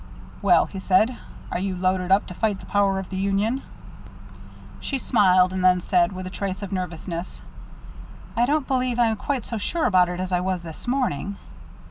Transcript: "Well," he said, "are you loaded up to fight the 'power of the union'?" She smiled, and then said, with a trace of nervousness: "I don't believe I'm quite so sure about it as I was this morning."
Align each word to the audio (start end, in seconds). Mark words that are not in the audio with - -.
"Well," 0.41 0.65
he 0.65 0.79
said, 0.79 1.15
"are 1.51 1.59
you 1.59 1.75
loaded 1.75 2.11
up 2.11 2.25
to 2.25 2.33
fight 2.33 2.59
the 2.59 2.65
'power 2.65 2.97
of 2.97 3.11
the 3.11 3.17
union'?" 3.17 3.61
She 4.79 4.97
smiled, 4.97 5.53
and 5.53 5.63
then 5.63 5.79
said, 5.79 6.11
with 6.11 6.25
a 6.25 6.31
trace 6.31 6.63
of 6.63 6.71
nervousness: 6.71 7.39
"I 8.35 8.47
don't 8.47 8.67
believe 8.67 8.97
I'm 8.97 9.15
quite 9.15 9.45
so 9.45 9.59
sure 9.59 9.85
about 9.85 10.09
it 10.09 10.19
as 10.19 10.31
I 10.31 10.39
was 10.39 10.63
this 10.63 10.87
morning." 10.87 11.37